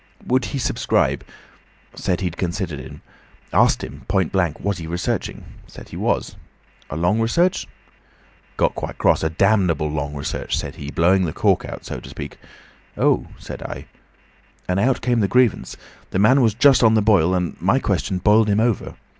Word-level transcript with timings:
Would 0.25 0.45
he 0.45 0.57
subscribe? 0.57 1.23
Said 1.93 2.21
he'd 2.21 2.35
consider 2.35 2.73
it. 2.73 2.91
Asked 3.53 3.83
him, 3.83 4.01
point 4.07 4.31
blank, 4.31 4.59
was 4.59 4.79
he 4.79 4.87
researching. 4.87 5.45
Said 5.67 5.89
he 5.89 5.95
was. 5.95 6.37
A 6.89 6.95
long 6.95 7.19
research? 7.19 7.67
Got 8.57 8.73
quite 8.73 8.97
cross. 8.97 9.21
'A 9.23 9.29
damnable 9.29 9.91
long 9.91 10.15
research,' 10.15 10.57
said 10.57 10.77
he, 10.77 10.89
blowing 10.89 11.25
the 11.25 11.33
cork 11.33 11.65
out, 11.65 11.85
so 11.85 11.99
to 11.99 12.09
speak. 12.09 12.39
'Oh,' 12.97 13.27
said 13.37 13.61
I. 13.61 13.85
And 14.67 14.79
out 14.79 15.01
came 15.01 15.19
the 15.19 15.27
grievance. 15.27 15.77
The 16.09 16.17
man 16.17 16.41
was 16.41 16.55
just 16.55 16.81
on 16.83 16.95
the 16.95 17.03
boil, 17.03 17.35
and 17.35 17.55
my 17.61 17.77
question 17.77 18.17
boiled 18.17 18.47
him 18.47 18.59
over. 18.59 18.95